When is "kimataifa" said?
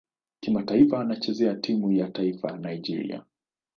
0.39-1.01